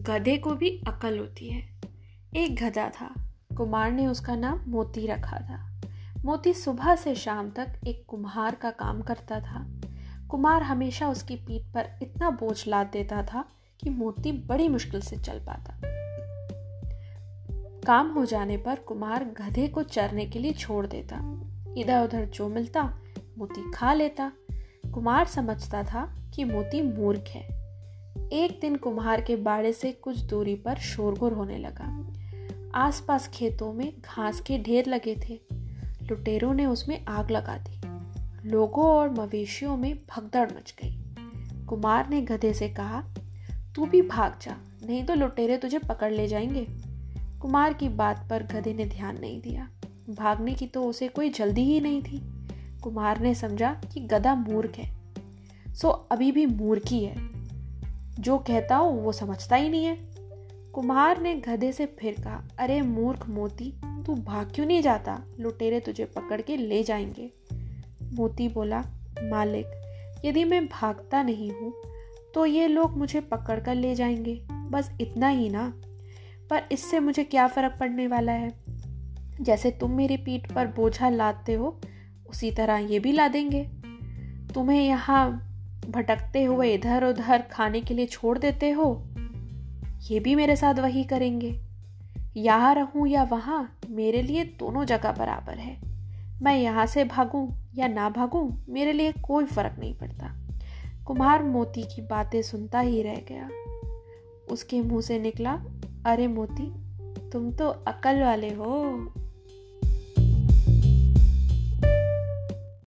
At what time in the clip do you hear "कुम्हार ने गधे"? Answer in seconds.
60.72-61.72